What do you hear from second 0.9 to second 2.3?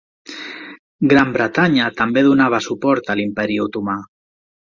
Gran Bretanya també